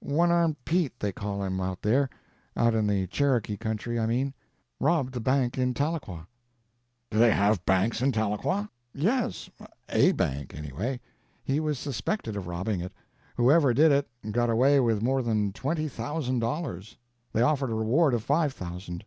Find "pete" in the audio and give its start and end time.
0.64-0.98